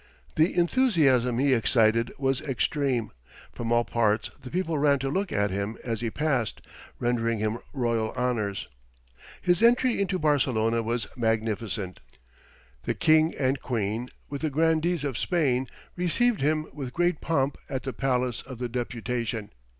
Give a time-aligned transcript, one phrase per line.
[0.35, 3.11] The enthusiasm he excited was extreme;
[3.53, 6.59] from all parts the people ran to look at him as he passed,
[6.97, 8.67] rendering him royal honours.
[9.43, 11.99] His entry into Barcelona was magnificent.
[12.81, 17.83] The king and queen, with the grandees of Spain, received him with great pomp at
[17.83, 19.51] the palace of the Deputation.